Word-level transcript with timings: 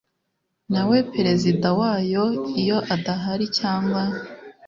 nawe 0.71 0.97
Perezida 1.13 1.67
wayo 1.79 2.23
Iyo 2.61 2.77
adahari 2.95 3.45
cyangwa 3.59 4.03